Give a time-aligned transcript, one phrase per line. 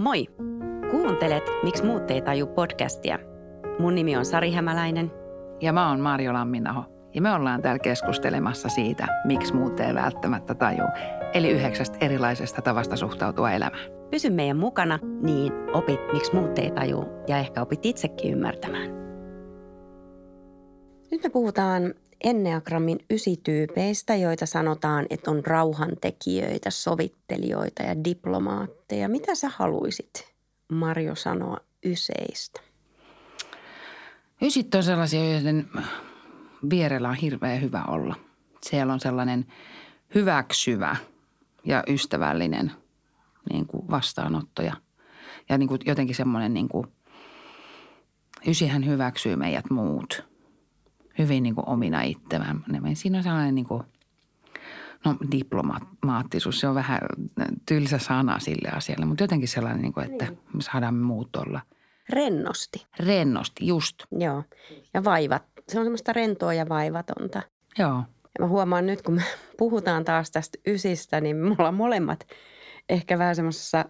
[0.00, 0.26] Moi!
[0.90, 3.18] Kuuntelet Miksi muut ei taju podcastia.
[3.78, 5.12] Mun nimi on Sari Hämäläinen.
[5.60, 6.84] Ja mä oon Marjo Lamminaho.
[7.14, 10.82] Ja me ollaan täällä keskustelemassa siitä, miksi muut ei välttämättä taju.
[11.34, 13.82] Eli yhdeksästä erilaisesta tavasta suhtautua elämään.
[14.10, 18.90] Pysy meidän mukana, niin opit, miksi muut ei taju ja ehkä opit itsekin ymmärtämään.
[21.10, 21.94] Nyt me puhutaan
[22.24, 29.08] Enneagrammin ysityypeistä, joita sanotaan, että on rauhantekijöitä, sovittelijoita ja diplomaatteja.
[29.08, 30.34] Mitä sä haluaisit,
[30.72, 32.60] Marjo, sanoa yseistä?
[34.42, 35.68] Ysit on sellaisia, joiden
[36.70, 38.14] vierellä on hirveän hyvä olla.
[38.62, 39.46] Siellä on sellainen
[40.14, 40.96] hyväksyvä
[41.64, 42.72] ja ystävällinen
[43.52, 44.76] niin kuin vastaanotto ja,
[45.48, 46.86] ja niin kuin jotenkin semmoinen niin kuin,
[48.46, 50.29] Ysihän hyväksyy meidät muut
[51.22, 52.64] hyvin niin kuin omina itsevään.
[52.94, 53.82] Siinä on sellainen niin kuin,
[55.04, 57.00] no diplomaattisuus, se on vähän
[57.66, 60.38] tylsä sana sille asialle, mutta jotenkin sellainen, niin kuin, että niin.
[60.52, 61.60] me saadaan muut olla.
[62.08, 62.86] Rennosti.
[62.98, 64.02] Rennosti, just.
[64.12, 64.44] Joo.
[64.94, 65.42] Ja vaivat.
[65.68, 67.42] Se on semmoista rentoa ja vaivatonta.
[67.78, 68.04] Joo.
[68.38, 69.22] Ja mä huomaan nyt, kun me
[69.58, 72.26] puhutaan taas tästä ysistä, niin me ollaan molemmat
[72.88, 73.84] ehkä vähän semmoisessa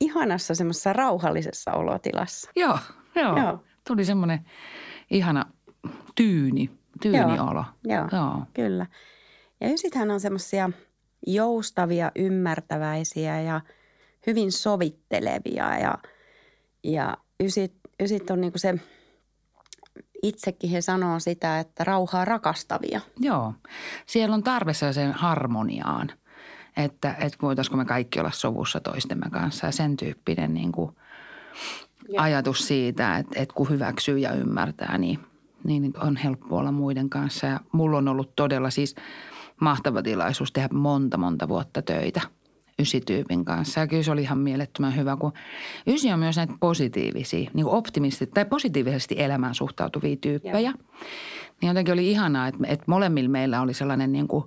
[0.00, 2.50] ihanassa semmoisessa rauhallisessa olotilassa.
[2.56, 2.78] Joo,
[3.14, 3.38] joo.
[3.38, 3.64] joo.
[3.86, 4.40] Tuli semmoinen
[5.10, 5.46] ihana
[6.14, 6.70] tyyni,
[7.02, 7.64] tyyni joo.
[7.84, 8.86] Joo, joo, kyllä.
[9.60, 10.70] Ja ysithän on semmoisia
[11.26, 13.60] joustavia, ymmärtäväisiä ja
[14.26, 15.98] hyvin sovittelevia ja,
[16.84, 18.74] ja ysit, ysit on niin kuin se,
[20.22, 23.00] itsekin he sanoo sitä, että rauhaa rakastavia.
[23.20, 23.54] Joo,
[24.06, 26.12] siellä on tarve sen harmoniaan,
[26.76, 30.96] että, että voitaisiko me kaikki olla sovussa toistemme kanssa ja sen tyyppinen niin kuin
[32.18, 35.18] ajatus siitä, että, että kun hyväksyy ja ymmärtää, niin–
[35.64, 37.46] niin on helppo olla muiden kanssa.
[37.46, 38.94] Ja mulla on ollut todella siis
[39.60, 42.20] mahtava tilaisuus tehdä monta, monta vuotta töitä
[42.78, 43.80] ysityypin kanssa.
[43.80, 45.32] Ja kyllä se oli ihan mielettömän hyvä, kun
[45.86, 50.60] ysi on myös näitä positiivisia, niin kuin optimisti tai positiivisesti elämään suhtautuvia tyyppejä.
[50.60, 50.72] Ja.
[51.60, 54.44] Niin jotenkin oli ihanaa, että, että molemmilla meillä oli sellainen niin kuin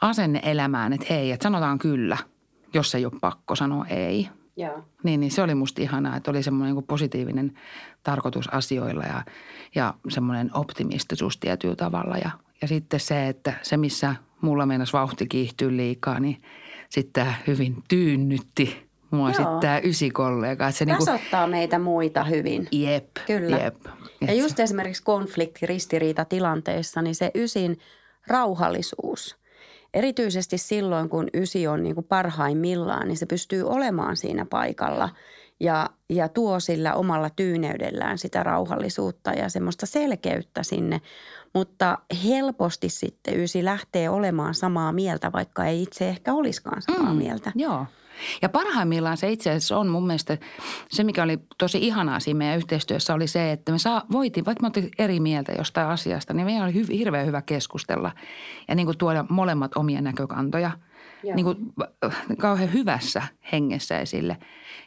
[0.00, 2.16] asenne elämään, että hei, että sanotaan kyllä,
[2.74, 4.28] jos ei ole pakko sanoa ei–
[4.60, 4.84] Joo.
[5.02, 7.52] Niin, niin se oli musta ihanaa, että oli semmoinen niin positiivinen
[8.02, 9.24] tarkoitus asioilla ja,
[9.74, 12.16] ja semmoinen optimistisuus tietyllä tavalla.
[12.16, 12.30] Ja,
[12.62, 16.42] ja sitten se, että se missä mulla meinasi vauhti kiihtyy liikaa, niin
[16.88, 19.34] sitten tämä hyvin tyynnytti mua Joo.
[19.34, 20.68] sitten tämä ysikollega.
[20.68, 22.68] Että se niinku Tasoittaa niinku, meitä muita hyvin.
[22.72, 23.56] Jep, Kyllä.
[23.56, 23.76] Jep.
[24.20, 27.78] Ja just esimerkiksi konflikti, ristiriita tilanteissa, niin se ysin
[28.26, 29.36] rauhallisuus–
[29.94, 35.08] Erityisesti silloin, kun ysi on niin kuin parhaimmillaan, niin se pystyy olemaan siinä paikalla
[35.60, 41.00] ja, ja tuo sillä omalla tyyneydellään sitä rauhallisuutta ja semmoista selkeyttä sinne.
[41.54, 47.18] Mutta helposti sitten ysi lähtee olemaan samaa mieltä, vaikka ei itse ehkä olisikaan samaa mm,
[47.18, 47.52] mieltä.
[47.54, 47.86] Joo.
[48.42, 50.38] Ja parhaimmillaan se itse asiassa on mun mielestä
[50.88, 54.62] se, mikä oli tosi ihanaa siinä meidän yhteistyössä oli se, että me saa, voitiin, vaikka
[54.62, 58.12] me oltiin eri mieltä jostain asiasta, niin meidän oli hy, hirveän hyvä keskustella
[58.68, 60.70] ja niin kuin tuoda molemmat omia näkökantoja
[61.34, 61.56] niin kuin
[62.38, 63.22] kauhean hyvässä
[63.52, 64.36] hengessä esille.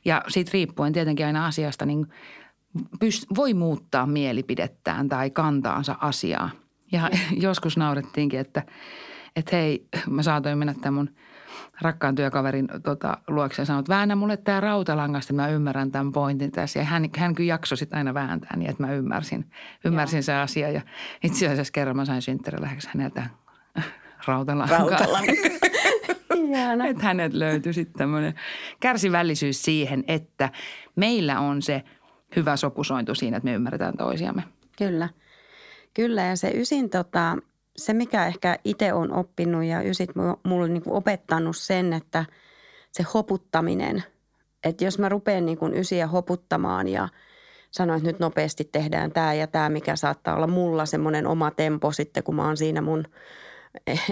[0.06, 2.08] Ja siitä riippuen tietenkin aina asiasta, niin
[3.00, 6.50] pyst, voi muuttaa mielipidettään tai kantaansa asiaa.
[6.92, 7.10] Ja
[7.48, 8.64] joskus naurettiinkin, että,
[9.36, 11.10] että hei, mä saatoin mennä tämän mun–
[11.82, 16.52] rakkaan työkaverin tota, luokse ja sanoi, että väännä mulle tämä rautalangasta, mä ymmärrän tämän pointin
[16.52, 16.80] tässä.
[16.80, 19.52] Ja hän, hän kyllä jaksoi sitten aina vääntää niin, että mä ymmärsin,
[19.86, 20.70] ymmärsin se asia.
[20.70, 20.82] Ja
[21.24, 23.24] itse asiassa kerran mä sain synttäriläheksi häneltä
[24.28, 24.78] rautalankaa.
[24.78, 25.36] Rautalankaa.
[26.90, 28.34] että hänet löytyi sitten tämmöinen
[28.80, 30.50] kärsivällisyys siihen, että
[30.96, 31.84] meillä on se
[32.36, 34.44] hyvä sopusointu siinä, että me ymmärretään toisiamme.
[34.78, 35.10] Kyllä.
[35.94, 37.38] Kyllä ja se ysin tota,
[37.78, 40.09] se, mikä ehkä itse on oppinut ja ysit
[40.44, 42.25] mulle niin kuin opettanut sen, että
[42.91, 44.03] se hoputtaminen,
[44.63, 47.09] että jos mä rupean niin kuin ysiä hoputtamaan ja
[47.72, 51.91] sanoin, että nyt nopeasti tehdään tämä ja tämä, mikä saattaa olla mulla semmoinen oma tempo
[51.91, 53.05] sitten, kun mä oon siinä mun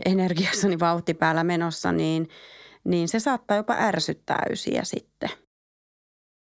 [0.06, 2.30] energiassani vauhti päällä menossa, niin,
[2.84, 5.30] niin se saattaa jopa ärsyttää ysiä sitten.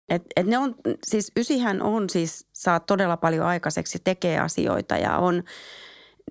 [0.10, 0.76] Et, et ne on,
[1.08, 5.44] siis ysihän on siis, saa todella paljon aikaiseksi, tekee asioita ja on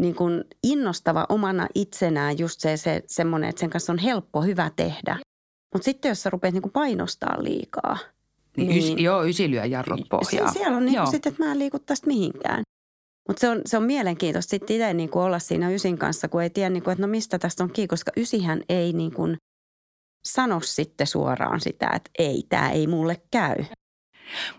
[0.00, 4.70] niin kuin innostava omana itsenään just se, se semmoinen, että sen kanssa on helppo, hyvä
[4.76, 5.18] tehdä.
[5.74, 7.98] Mutta sitten jos sä rupeat niin kuin painostaa liikaa.
[8.56, 10.52] Niin, niin ys, joo, ysi lyö jarrut pohjaa.
[10.52, 12.62] siellä on niin sitten, että mä en liiku tästä mihinkään.
[13.28, 16.42] Mutta se on, se on mielenkiintoista sitten itse niin kuin olla siinä ysin kanssa, kun
[16.42, 19.36] ei tiedä, niin kuin, että no mistä tästä on kiinni, koska ysihän ei niin kuin
[20.24, 23.56] sano sitten suoraan sitä, että ei, tämä ei mulle käy.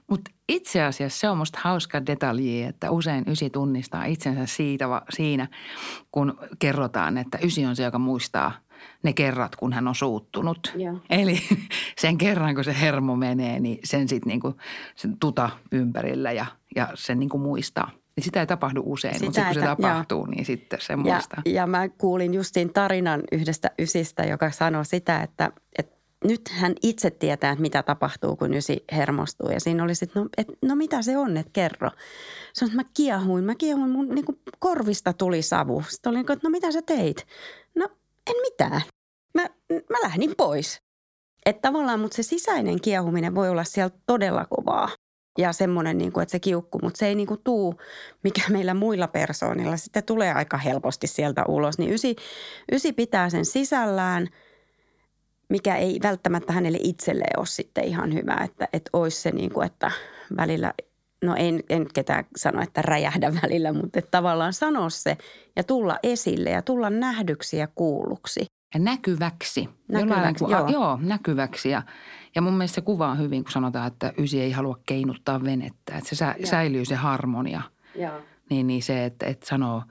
[0.08, 5.48] Mutta itse asiassa se on musta hauska detalji, että usein ysi tunnistaa itsensä siitä, siinä,
[6.12, 8.52] kun kerrotaan, että ysi on se, joka muistaa
[9.04, 10.74] ne kerrat, kun hän on suuttunut.
[10.76, 11.00] Joo.
[11.10, 11.42] Eli
[12.02, 14.56] sen kerran, kun se hermo menee, niin sen sitten niinku,
[14.96, 16.46] sen tuta ympärillä ja,
[16.76, 17.92] ja sen niinku muistaa.
[18.16, 20.28] Niin sitä ei tapahdu usein, sitä mutta sitten kun se tapahtuu, joo.
[20.28, 21.42] niin sitten se muistaa.
[21.46, 26.74] Ja, ja mä kuulin justiin tarinan yhdestä ysistä, joka sanoi sitä, että, että nyt hän
[26.84, 29.50] itse tietää, että mitä tapahtuu, kun ysi hermostuu.
[29.50, 31.90] Ja siinä oli sitten, no, et, no mitä se on, että kerro.
[32.54, 35.84] Se on, että mä kiehuin, mä kiehuin, mun niin kuin korvista tuli savu.
[35.90, 37.28] Sitten oli, että no mitä sä teit?
[37.76, 37.90] No
[38.28, 38.82] en mitään.
[39.34, 39.46] Mä,
[39.90, 40.82] mä lähdin pois.
[41.46, 44.90] Että tavallaan, mutta se sisäinen kiehuminen voi olla siellä todella kovaa.
[45.38, 47.76] Ja semmoinen, niin kuin, että se kiukku, mutta se ei niin kuin tuu,
[48.24, 51.78] mikä meillä muilla persoonilla sitten tulee aika helposti sieltä ulos.
[51.78, 52.16] Niin ysi,
[52.72, 54.28] ysi pitää sen sisällään–
[55.52, 59.66] mikä ei välttämättä hänelle itselleen ole sitten ihan hyvä, että, että olisi se niin kuin,
[59.66, 59.92] että
[60.38, 60.74] välillä,
[61.24, 65.18] no en, en ketään sano, että räjähdä välillä, mutta että tavallaan sanoa se
[65.56, 68.46] ja tulla esille ja tulla nähdyksi ja kuulluksi.
[68.74, 69.70] Ja näkyväksi.
[69.92, 70.68] Näkyväksi, kuin, joo.
[70.68, 71.00] joo.
[71.02, 71.70] näkyväksi.
[71.70, 71.82] Ja,
[72.36, 75.98] ja mun mielestä se kuvaa hyvin, kun sanotaan, että ysi ei halua keinuttaa venettä.
[75.98, 77.62] Että se sä, säilyy se harmonia.
[77.96, 78.22] Joo.
[78.50, 79.84] Niin, niin se, että, että sanoo,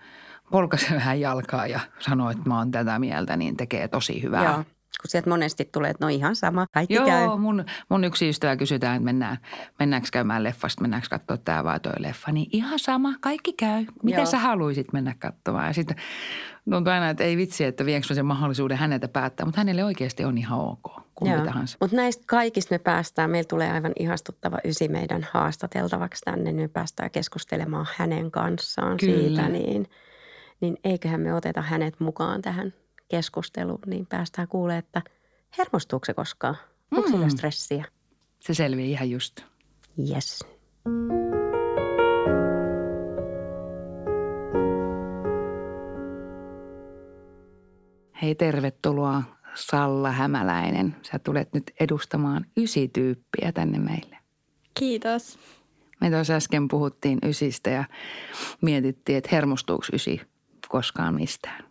[0.50, 4.44] polkaise vähän jalkaa ja sanoo, että mä oon tätä mieltä, niin tekee tosi hyvää.
[4.44, 4.64] Joo
[5.02, 7.28] kun sieltä monesti tulee, että no ihan sama, kaikki Joo, käy.
[7.38, 9.38] mun, mun yksi ystävä kysytään, että mennään,
[9.78, 12.32] mennäänkö käymään leffasta, mennäänkö katsoa tämä vai toi leffa.
[12.32, 13.84] Niin ihan sama, kaikki käy.
[14.02, 14.26] Mitä Joo.
[14.26, 15.66] sä haluaisit mennä katsomaan?
[15.66, 15.96] Ja sitten
[16.70, 20.38] tuntuu aina, että ei vitsi, että viekö sen mahdollisuuden häneltä päättää, mutta hänelle oikeasti on
[20.38, 21.10] ihan ok.
[21.80, 26.52] Mutta näistä kaikista me päästään, meillä tulee aivan ihastuttava ysi meidän haastateltavaksi tänne.
[26.52, 29.18] Niin me päästään keskustelemaan hänen kanssaan Kyllä.
[29.18, 29.86] siitä, niin,
[30.60, 32.74] niin eiköhän me oteta hänet mukaan tähän
[33.10, 35.02] keskusteluun, niin päästään kuulemaan, että
[35.58, 36.56] hermostuuko se koskaan?
[36.90, 37.28] Onko mm.
[37.28, 37.84] stressiä?
[38.40, 39.40] Se selviää ihan just.
[40.10, 40.44] Yes.
[48.22, 49.22] Hei, tervetuloa
[49.54, 50.96] Salla Hämäläinen.
[51.02, 54.16] Sä tulet nyt edustamaan ysityyppiä tänne meille.
[54.74, 55.38] Kiitos.
[56.00, 57.84] Me tuossa äsken puhuttiin ysistä ja
[58.60, 60.20] mietittiin, että hermostuuko ysi
[60.68, 61.69] koskaan mistään.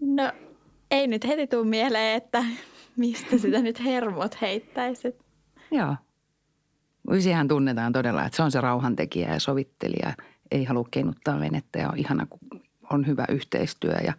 [0.00, 0.32] No
[0.90, 2.44] ei nyt heti tule mieleen, että
[2.96, 5.14] mistä sitä nyt hermot heittäisi.
[5.70, 5.96] Joo.
[7.10, 10.14] Ysihän tunnetaan todella, että se on se rauhantekijä ja sovittelija.
[10.50, 12.60] Ei halua keinuttaa venettä ja on ihana, kun
[12.90, 14.12] on hyvä yhteistyö ja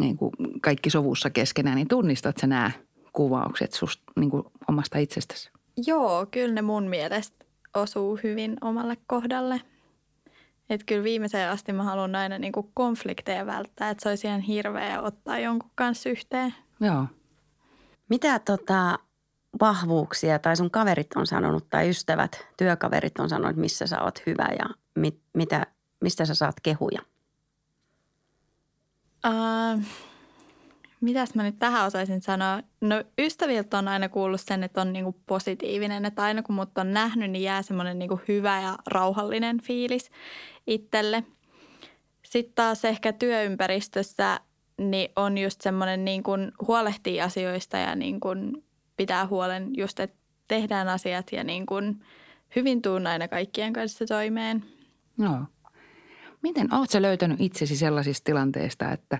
[0.00, 1.76] niin kuin kaikki sovussa keskenään.
[1.76, 2.70] Niin tunnistat sä nämä
[3.12, 5.50] kuvaukset susta niin kuin omasta itsestäsi?
[5.86, 7.44] Joo, kyllä ne mun mielestä
[7.74, 9.60] osuu hyvin omalle kohdalle–
[10.70, 14.40] että kyllä viimeiseen asti mä haluan aina niin kuin konflikteja välttää, että se olisi ihan
[14.40, 16.54] hirveä ottaa jonkun kanssa yhteen.
[16.80, 17.06] Joo.
[18.08, 18.98] Mitä tota,
[19.60, 24.48] vahvuuksia tai sun kaverit on sanonut tai ystävät, työkaverit on sanonut, missä sä oot hyvä
[24.58, 25.66] ja mit, mitä,
[26.00, 27.00] mistä sä saat kehuja?
[29.26, 29.82] Uh,
[31.00, 32.60] mitäs mä nyt tähän osaisin sanoa?
[32.80, 36.92] No ystäviltä on aina kuullut sen, että on niinku positiivinen, että aina kun mut on
[36.92, 40.10] nähnyt, niin jää semmoinen niinku hyvä ja rauhallinen fiilis
[40.66, 41.24] itselle.
[42.22, 44.40] Sitten taas ehkä työympäristössä
[44.78, 48.64] niin on just semmoinen niin kuin huolehtii asioista ja niin kuin
[48.96, 50.16] pitää huolen just, että
[50.48, 52.04] tehdään asiat ja niin kuin
[52.56, 54.64] hyvin tuun aina kaikkien kanssa toimeen.
[55.18, 55.40] Joo.
[56.42, 59.18] Miten oletko löytänyt itsesi sellaisista tilanteista, että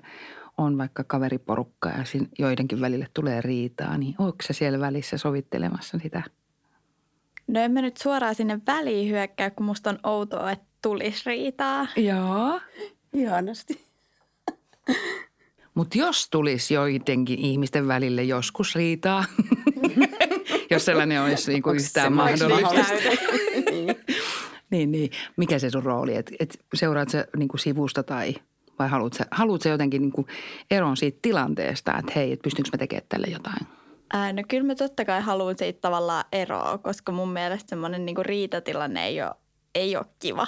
[0.58, 2.04] on vaikka kaveriporukka ja
[2.38, 6.22] joidenkin välille tulee riitaa, niin onko se siellä välissä sovittelemassa sitä?
[7.46, 11.86] No en mä nyt suoraan sinne väliin hyökkää, kun musta on outoa, että tulisi riitaa.
[11.96, 12.60] Joo.
[13.12, 13.86] Ihanasti.
[15.74, 19.24] Mutta jos tulisi joidenkin ihmisten välille joskus riitaa,
[20.70, 22.74] jos sellainen olisi niinku yhtään mahdollista.
[24.70, 25.10] niin, niin.
[25.36, 26.16] Mikä se sun rooli?
[26.16, 28.34] Et, et seuraat sä niinku sivusta tai
[28.78, 30.26] vai haluatko haluat jotenkin niinku
[30.70, 33.66] eron siitä tilanteesta, että hei, et pystynkö mä tekemään tälle jotain?
[34.12, 38.22] Ää, no kyllä mä totta kai haluan siitä tavallaan eroa, koska mun mielestä semmoinen niinku
[38.22, 39.34] riitatilanne ei ole,
[39.74, 40.46] ei ole kiva.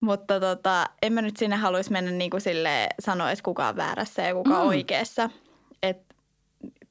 [0.00, 3.76] Mutta tota, en mä nyt sinne haluaisi mennä niin kuin sille sanoa, että kuka on
[3.76, 4.68] väärässä ja kuka mm.
[4.68, 5.30] oikeassa.
[5.82, 6.14] Et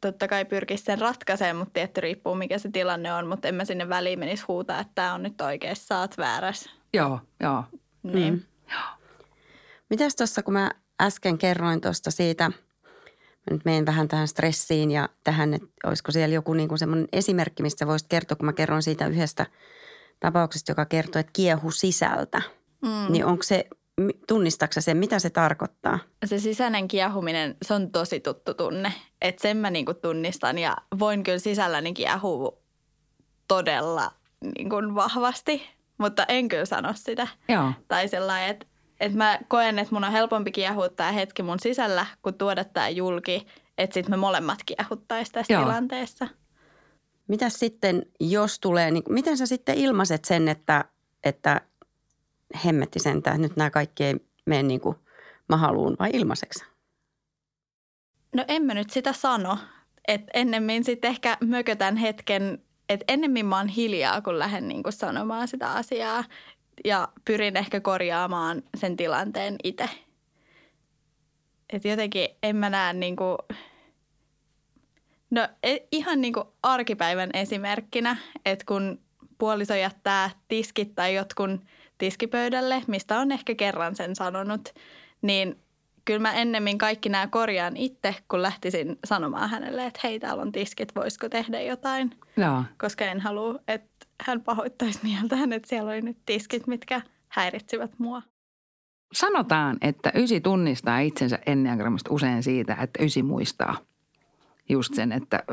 [0.02, 3.28] totta kai pyrkisi sen ratkaisemaan, mutta tietty riippuu mikä se tilanne on.
[3.28, 6.70] Mutta en mä sinne väliin menisi huutaa, että tämä on nyt oikeassa, sä oot väärässä.
[6.94, 7.64] Joo, joo.
[8.04, 8.34] Niin.
[8.34, 8.42] Mm.
[9.94, 10.72] Mitäs tuossa, kun mä
[11.02, 16.36] äsken kerroin tuosta siitä, mä nyt menen vähän tähän stressiin ja tähän, että olisiko siellä
[16.36, 19.46] joku niin kuin semmoinen esimerkki, mistä voisit kertoa, kun mä kerron siitä yhdestä
[20.20, 22.42] tapauksesta, joka kertoo, että kiehu sisältä–
[22.84, 23.12] Mm.
[23.12, 23.68] Niin onko se,
[24.28, 26.00] tunnistaako sen, mitä se tarkoittaa?
[26.26, 28.94] Se sisäinen kiehuminen, se on tosi tuttu tunne.
[29.22, 32.58] Että sen mä niinku tunnistan ja voin kyllä sisälläni kiehua
[33.48, 34.12] todella
[34.58, 35.64] niin kuin vahvasti,
[35.98, 37.28] mutta en kyllä sano sitä.
[37.50, 37.72] Joo.
[37.88, 38.66] Tai sellainen, että,
[39.00, 43.48] että mä koen, että mun on helpompi kiehuttaa hetki mun sisällä, kun tuoda tämä julki,
[43.78, 45.64] että sitten me molemmat kiehuttaisi tässä Joo.
[45.64, 46.28] tilanteessa.
[47.28, 50.86] Mitä sitten, jos tulee, niin miten sä sitten ilmaiset sen, että,
[51.24, 51.62] että
[52.66, 54.96] hemmetti sentään, että nyt nämä kaikki ei mene niin kuin
[55.50, 56.66] mä haluun vai ilmaiseksi?
[58.36, 59.58] No en mä nyt sitä sano.
[60.08, 65.48] Että ennemmin sitten ehkä mökötän hetken, että ennemmin mä oon hiljaa, kun lähden niinku sanomaan
[65.48, 66.24] sitä asiaa.
[66.86, 69.90] Ja pyrin ehkä korjaamaan sen tilanteen itse.
[71.74, 73.38] Että jotenkin en mä näe niinku,
[75.30, 79.02] no e- ihan niinku arkipäivän esimerkkinä, että kun
[79.38, 81.62] puoliso jättää tiskit tai jotkun
[81.98, 84.70] tiskipöydälle, mistä on ehkä kerran sen sanonut,
[85.22, 85.64] niin
[86.06, 90.52] kyllä mä ennemmin kaikki nämä korjaan itse, kun lähtisin sanomaan hänelle, että hei, täällä on
[90.52, 92.12] tiskit, voisiko tehdä jotain.
[92.38, 92.64] Joo.
[92.78, 98.22] Koska en halua, että hän pahoittaisi mieltään, että siellä oli nyt tiskit, mitkä häiritsivät mua.
[99.14, 103.78] Sanotaan, että ysi tunnistaa itsensä enneagrammista usein siitä, että ysi muistaa
[104.70, 105.44] just sen, että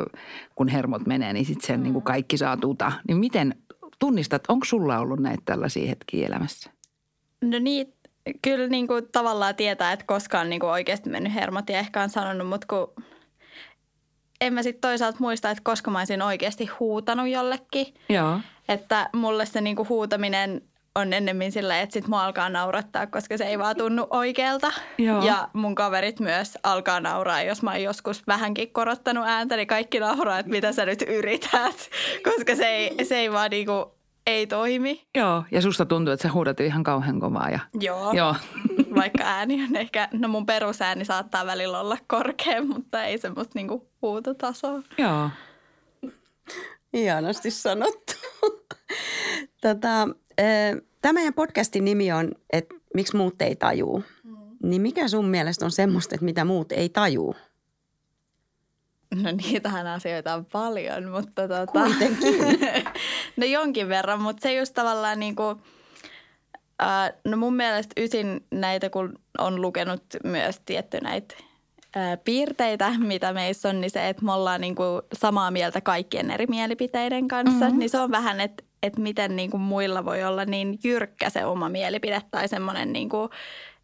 [0.55, 2.93] kun hermot menee, niin sitten sen niin kuin kaikki saa tuta.
[3.09, 3.55] Niin miten
[3.99, 6.71] tunnistat, onko sulla ollut näitä tällaisia hetkiä elämässä?
[7.45, 7.95] No niin,
[8.43, 12.11] kyllä niin kuin tavallaan tietää, että koskaan niin kuin oikeasti mennyt hermot ja ehkä on
[12.11, 13.05] sanonut, mutta kun
[14.41, 17.95] en mä sitten toisaalta muista, että koska mä olisin oikeasti huutanut jollekin.
[18.09, 18.41] Joo.
[18.69, 20.63] Että mulle se niinku huutaminen
[20.95, 24.73] on ennemmin sillä, että sit mua alkaa naurattaa, koska se ei vaan tunnu oikealta.
[24.99, 25.25] Joo.
[25.25, 30.01] Ja mun kaverit myös alkaa nauraa, jos mä oon joskus vähänkin korottanut ääntä, niin kaikki
[30.01, 31.91] nauraa, että mitä sä nyt yrität.
[32.35, 33.95] Koska se ei, se ei vaan niinku,
[34.27, 35.07] ei toimi.
[35.15, 37.51] Joo, ja susta tuntuu, että sä huudat ihan kauhean kovaa.
[37.51, 37.59] Ja...
[37.81, 38.13] Joo.
[38.13, 38.37] Joo.
[39.01, 43.89] Vaikka ääni on ehkä, no mun perusääni saattaa välillä olla korkea, mutta ei semmoista niinku
[44.03, 44.83] huutotasoa.
[44.99, 45.31] Joo.
[46.93, 48.13] Ihanasti sanottu.
[49.61, 50.09] Tätä,
[51.03, 54.05] tämä meidän podcastin nimi on, että miksi muut ei tajuu.
[54.63, 57.35] Niin mikä sun mielestä on semmoista, että mitä muut ei tajuu?
[59.15, 62.61] No niitähän asioita on paljon, mutta tota, Kuitenkin.
[63.37, 65.57] no jonkin verran, mutta se just tavallaan niin kuin,
[66.83, 71.35] äh, no mun mielestä ysin näitä, kun on lukenut myös tietty näitä
[71.97, 76.31] äh, piirteitä, mitä meissä on, niin se, että me ollaan niin kuin samaa mieltä kaikkien
[76.31, 77.79] eri mielipiteiden kanssa, mm-hmm.
[77.79, 81.45] niin se on vähän, että, että miten niin kuin muilla voi olla niin jyrkkä se
[81.45, 83.31] oma mielipide tai semmoinen niin kuin,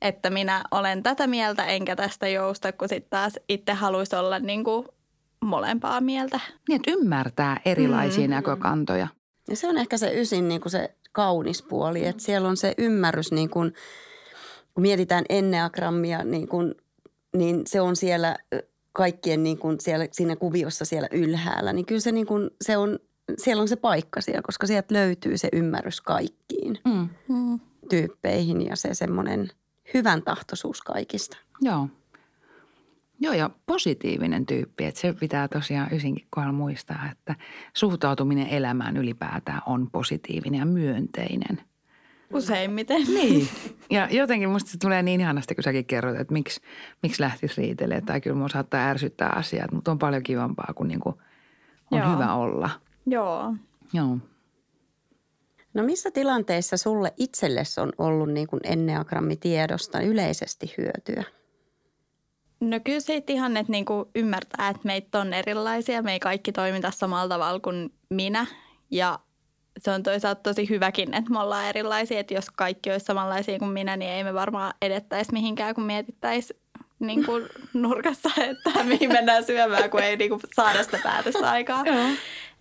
[0.02, 4.64] että minä olen tätä mieltä enkä tästä jousta, kun sitten taas itse haluaisi olla niin
[4.64, 4.87] kuin
[5.46, 6.40] molempaa mieltä.
[6.68, 8.30] Niin, että ymmärtää erilaisia Mm.
[8.30, 9.08] näkökantoja.
[9.48, 12.74] Ja se on ehkä se ysin niin kuin se kaunis puoli, että siellä on se
[12.78, 13.74] ymmärrys, niin kuin,
[14.74, 16.74] kun mietitään enneagrammia, niin, kuin,
[17.36, 18.36] niin se on siellä
[18.92, 21.72] kaikkien niin kuin siellä, siinä kuviossa siellä ylhäällä.
[21.72, 22.98] Niin kyllä se, niin kuin, se on,
[23.38, 27.08] siellä on se paikka siellä, koska sieltä löytyy se ymmärrys kaikkiin Mm.
[27.28, 27.60] Mm.
[27.88, 29.48] tyyppeihin ja se semmoinen
[29.94, 31.36] hyvän tahtoisuus kaikista.
[31.60, 31.88] Joo.
[33.20, 37.35] Joo, ja positiivinen tyyppi, että se pitää tosiaan ysinkin kohdalla muistaa, että
[37.75, 41.61] suhtautuminen elämään ylipäätään on positiivinen ja myönteinen.
[42.32, 43.02] Useimmiten.
[43.14, 43.49] Niin.
[43.90, 46.61] Ja jotenkin musta se tulee niin ihanasti, kun säkin kerrot, että miksi,
[47.02, 48.04] miksi lähtisi riitelemään.
[48.06, 51.08] Tai kyllä mua saattaa ärsyttää asiat, mutta on paljon kivampaa, kun niinku
[51.90, 52.12] on Joo.
[52.12, 52.70] hyvä olla.
[53.06, 53.54] Joo.
[53.92, 54.18] Joo.
[55.75, 61.25] No missä tilanteissa sulle itsellesi on ollut niin kuin enneagrammitiedosta yleisesti hyötyä?
[62.60, 66.02] No kyllä siitä ihan, että niinku ymmärtää, että meitä on erilaisia.
[66.02, 68.46] Me ei kaikki toimita samalla tavalla kuin minä.
[68.90, 69.18] Ja
[69.78, 72.20] se on toisaalta tosi hyväkin, että me ollaan erilaisia.
[72.20, 76.60] Että jos kaikki olisi samanlaisia kuin minä, niin ei me varmaan edettäisi mihinkään, kun mietittäisiin
[76.98, 81.84] niin kuin nurkassa, että mihin mennään syömään, kun ei niin kuin saada sitä päätöstä aikaa.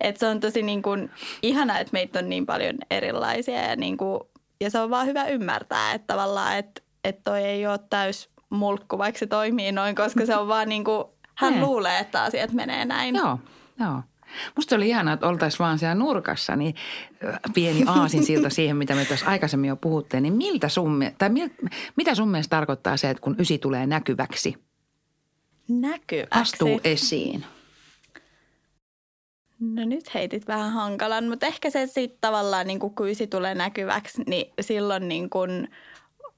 [0.00, 1.10] Et se on tosi niin kuin
[1.42, 4.20] ihana, että meitä on niin paljon erilaisia ja, niin kuin,
[4.60, 8.98] ja se on vaan hyvä ymmärtää, että tavallaan, että, että toi ei ole täys mulkku,
[8.98, 11.62] vaikka se toimii noin, koska se on vaan niin kuin, hän Niin.
[11.64, 13.14] luulee, että asiat menee näin.
[13.14, 13.38] Joo,
[13.80, 14.02] joo.
[14.56, 16.74] Musta oli ihanaa, että oltaisiin vaan siellä nurkassa, niin
[17.54, 21.48] pieni aasinsilta siihen, mitä me tuossa aikaisemmin jo puhuttiin, niin miltä sun, tai mil,
[21.96, 24.54] mitä sun mielestä tarkoittaa se, että kun ysi tulee näkyväksi,
[25.68, 26.40] Näkyväksi.
[26.40, 27.44] astuu esiin?
[29.60, 34.22] No nyt heitit vähän hankalan, mutta ehkä se sitten tavallaan niin kun kuisi tulee näkyväksi,
[34.26, 35.68] niin silloin niin kun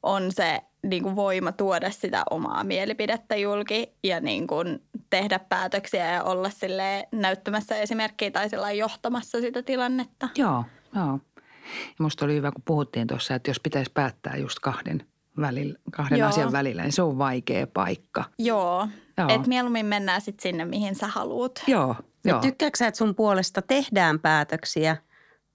[0.02, 4.80] on se niin kun voima tuoda sitä omaa mielipidettä julki ja niin kun
[5.10, 10.28] tehdä päätöksiä ja olla sille näyttämässä esimerkkiä tai sillä johtamassa sitä tilannetta.
[10.36, 11.20] Joo, joo.
[11.64, 15.06] Ja musta oli hyvä, kun puhuttiin tuossa, että jos pitäisi päättää just kahden,
[15.40, 16.28] välillä, kahden Joo.
[16.28, 18.24] asian välillä, niin se on vaikea paikka.
[18.38, 19.28] Joo, Joo.
[19.28, 21.62] että mieluummin mennään sitten sinne, mihin sä haluut.
[21.66, 22.40] Joo, Joo.
[22.40, 24.96] Tykkääksä, että sun puolesta tehdään päätöksiä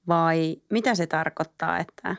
[0.07, 2.15] vai mitä se tarkoittaa, että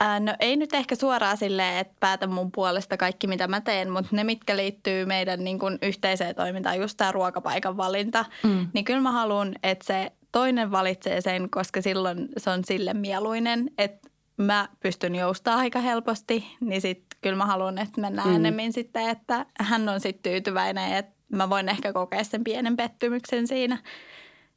[0.00, 3.90] Ää, no ei nyt ehkä suoraan silleen, että päätän mun puolesta kaikki mitä mä teen,
[3.90, 8.68] mutta ne mitkä liittyy meidän niin kuin yhteiseen toimintaan, just tämä ruokapaikan valinta, Mm.
[8.72, 13.70] niin kyllä mä haluan, että se toinen valitsee sen, koska silloin se on sille mieluinen,
[13.78, 18.32] että mä pystyn joustamaan aika helposti, niin sitten kyllä mä haluan, että mennään Mm.
[18.34, 18.36] mm.
[18.44, 23.46] enemmän sitten, että hän on sitten tyytyväinen, että mä voin ehkä kokea sen pienen pettymyksen
[23.46, 23.78] siinä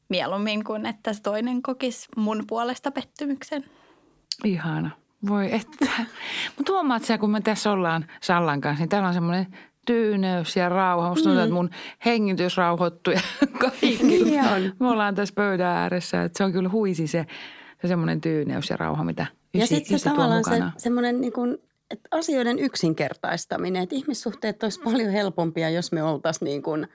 [0.09, 3.65] mieluummin kuin että se toinen kokisi mun puolesta pettymyksen.
[4.45, 4.91] Ihana.
[5.27, 5.85] Voi että.
[6.57, 9.47] Mutta huomaat sä, kun me tässä ollaan Sallan kanssa, niin täällä on semmoinen
[9.85, 11.09] tyyneys ja rauha.
[11.09, 11.43] Musta tuntuu, Mm.
[11.43, 11.69] että mun
[12.05, 13.21] hengitys rauhoittuu ja
[13.61, 13.99] kaikki.
[14.03, 14.73] Niin on.
[14.79, 16.23] Me ollaan tässä pöydän ääressä.
[16.23, 17.25] Että se on kyllä huisi se,
[17.81, 21.33] se semmoinen tyyneys ja rauha, mitä Ja ysi, sitten ysi se tavallaan se, semmoinen niin
[21.33, 21.57] kuin,
[21.91, 26.87] että asioiden yksinkertaistaminen, että ihmissuhteet olisi paljon helpompia, jos me oltaisiin niin kuin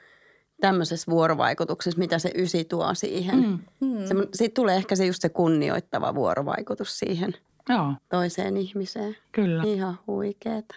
[0.61, 3.37] tämmöisessä vuorovaikutuksessa, mitä se ysi tuo siihen.
[3.38, 3.59] Mm.
[3.81, 4.26] Hmm.
[4.35, 7.35] Siitä tulee ehkä se just se kunnioittava vuorovaikutus siihen
[7.69, 9.16] Joo, toiseen ihmiseen.
[9.33, 9.62] kyllä.
[9.66, 10.75] Ihan huikeeta.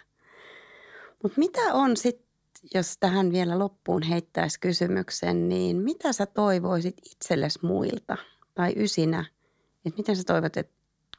[1.24, 2.25] Mutta mitä on sitten,
[2.74, 8.18] jos tähän vielä loppuun heittäisi kysymyksen, niin mitä sä toivoisit itsellesi muilta
[8.56, 9.25] tai ysinä,
[9.86, 10.74] että miten sä toivot, että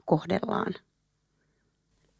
[0.04, 0.74] kohdellaan?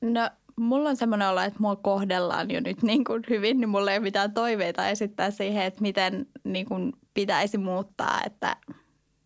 [0.01, 3.91] No mulla on semmoinen olo, että mua kohdellaan jo nyt niin kuin hyvin, niin mulla
[3.91, 8.57] ei ole mitään toiveita esittää siihen, että miten niin kuin pitäisi muuttaa, että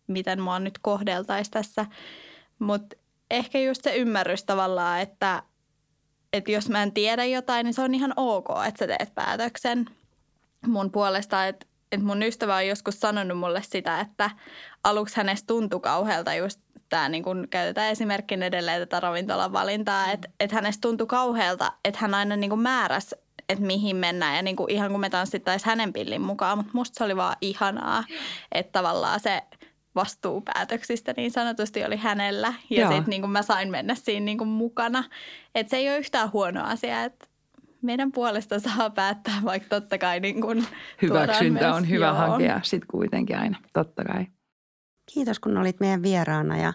[0.07, 1.85] miten mua nyt kohdeltaisiin tässä.
[2.59, 2.95] Mutta
[3.31, 5.43] ehkä just se ymmärrys tavallaan, että,
[6.33, 9.85] että jos mä en tiedä jotain, niin se on ihan ok, että sä teet päätöksen
[10.67, 11.47] mun puolesta.
[11.47, 14.29] Että, että mun ystävä on joskus sanonut mulle sitä, että
[14.83, 16.59] aluksi hänestä tuntui kauhealta just
[16.89, 21.99] tämä, niin kun käytetään esimerkkinä edelleen tätä ravintolan valintaa, että, että hänestä tuntui kauhealta, että
[22.01, 23.15] hän aina niin kuin määräsi,
[23.49, 24.35] että mihin mennään.
[24.35, 27.35] Ja niin kuin ihan kuin me tanssittaisiin hänen pillin mukaan, mutta musta se oli vaan
[27.41, 28.03] ihanaa,
[28.51, 29.41] että tavallaan se
[29.95, 34.37] vastuu päätöksistä niin sanotusti oli hänellä ja sitten niin kuin mä sain mennä siinä niin
[34.37, 35.03] kuin mukana.
[35.55, 37.27] Että se ei ole yhtään huono asia, että
[37.81, 40.65] meidän puolesta saa päättää, vaikka totta kai niin kuin
[41.01, 42.15] Hyväksyntä myös- on hyvä joo.
[42.15, 44.25] hakea sitten kuitenkin aina, totta kai.
[45.13, 46.73] Kiitos, kun olit meidän vieraana ja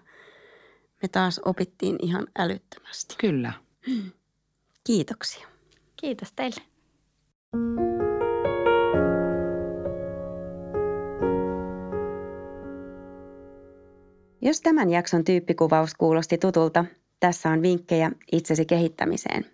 [1.02, 3.14] me taas opittiin ihan älyttömästi.
[3.18, 3.52] Kyllä.
[4.84, 5.48] Kiitoksia.
[5.96, 6.60] Kiitos teille.
[14.46, 16.84] Jos tämän jakson tyyppikuvaus kuulosti tutulta,
[17.20, 19.46] tässä on vinkkejä itsesi kehittämiseen.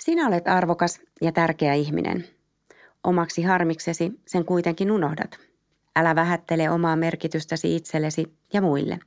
[0.00, 2.24] Sinä olet arvokas ja tärkeä ihminen.
[3.04, 5.38] Omaksi harmiksesi sen kuitenkin unohdat.
[5.96, 8.98] Älä vähättele omaa merkitystäsi itsellesi ja muille.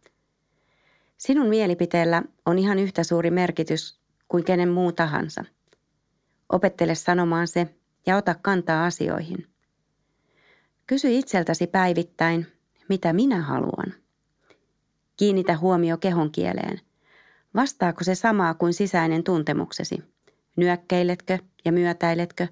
[1.18, 5.44] Sinun mielipiteellä on ihan yhtä suuri merkitys kuin kenen muu tahansa.
[6.50, 7.68] Opettele sanomaan se
[8.06, 9.48] ja ota kantaa asioihin.
[10.86, 12.48] Kysy itseltäsi päivittäin,
[12.90, 14.07] mitä minä haluan.
[15.18, 16.82] Kiinnitä huomio kehon kieleen.
[17.56, 20.04] Vastaako se samaa kuin sisäinen tuntemuksesi?
[20.56, 22.48] Nyökkäiletkö ja myötäiletkö,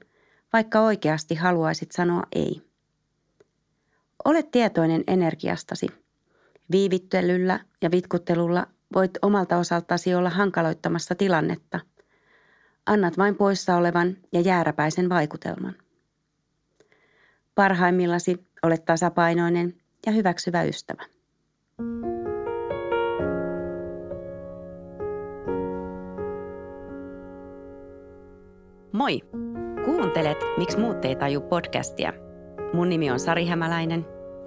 [0.53, 2.61] vaikka oikeasti haluaisit sanoa ei?
[4.25, 5.87] Ole tietoinen energiastasi.
[6.71, 11.79] Viivittelyllä ja vitkuttelulla voit omalta osaltasi olla hankaloittamassa tilannetta.
[12.85, 15.75] Annat vain poissa olevan ja jääräpäisen vaikutelman.
[17.55, 19.73] Parhaimmillasi olet tasapainoinen
[20.05, 21.14] ja hyväksyvä ystävä.
[28.95, 29.21] Moi!
[29.85, 32.13] Kuuntelet Miksi muut ei taju podcastia.
[32.73, 34.05] Mun nimi on Sari Hämäläinen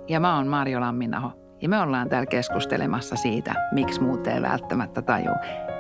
[0.08, 1.32] Ja mä oon Marjo Lamminaho.
[1.62, 5.30] Ja me ollaan täällä keskustelemassa siitä, miksi muut ei välttämättä taju.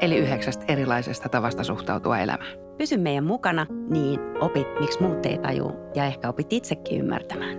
[0.00, 2.50] Eli yhdeksästä erilaisesta tavasta suhtautua elämään.
[2.78, 7.58] Pysy meidän mukana, niin opit, miksi muut ei taju ja ehkä opit itsekin ymmärtämään.